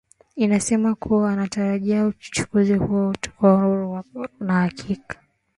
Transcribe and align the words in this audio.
imesema 0.35 0.95
kuwa 0.95 1.21
wanatarajia 1.23 2.05
uchaguzi 2.05 2.73
huo 2.73 3.09
utakuwa 3.09 3.63
huru 3.63 4.03
na 4.39 4.53
wa 4.53 4.61
haki 4.61 4.99